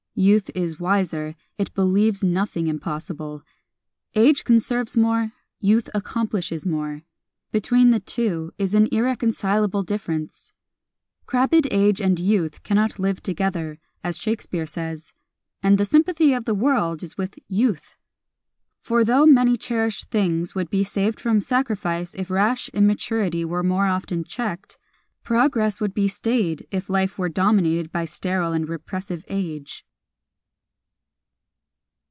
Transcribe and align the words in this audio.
Youth 0.13 0.51
is 0.53 0.79
wiser; 0.79 1.35
it 1.57 1.73
believes 1.73 2.21
nothing 2.23 2.67
impossible. 2.67 3.43
Age 4.13 4.43
conserves 4.43 4.95
more; 4.97 5.31
youth 5.59 5.89
accomplishes 5.95 6.63
more. 6.65 7.03
Between 7.53 7.89
the 7.91 8.01
two 8.01 8.51
is 8.59 8.75
an 8.75 8.87
irreconcilable 8.91 9.81
difference. 9.83 10.53
"Crabbéd 11.27 11.65
age 11.71 11.99
and 12.01 12.19
youth 12.19 12.61
Cannot 12.61 12.99
live 12.99 13.23
together," 13.23 13.79
as 14.03 14.17
Shakespeare 14.19 14.65
says. 14.67 15.13
And 15.63 15.77
the 15.79 15.85
sympathy 15.85 16.33
of 16.33 16.43
the 16.45 16.53
world 16.53 17.01
is 17.01 17.17
with 17.17 17.39
youth. 17.47 17.77
It 17.79 17.87
is 17.87 17.87
better 17.87 18.57
so; 18.67 18.77
for 18.89 19.03
though 19.05 19.25
many 19.25 19.55
cherished 19.57 20.11
things 20.11 20.53
would 20.53 20.69
be 20.69 20.83
saved 20.83 21.19
from 21.21 21.39
sacrifice 21.41 22.13
if 22.15 22.29
rash 22.29 22.67
immaturity 22.75 23.43
were 23.45 23.63
more 23.63 23.87
often 23.87 24.23
checked, 24.25 24.77
progress 25.23 25.79
would 25.81 25.93
be 25.95 26.09
stayed 26.09 26.67
if 26.69 26.89
life 26.91 27.17
were 27.17 27.29
dominated 27.29 27.91
by 27.93 28.03
sterile 28.05 28.51
and 28.53 28.67
repressive 28.69 29.23
age. 29.29 29.83